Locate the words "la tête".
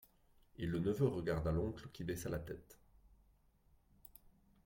2.27-2.79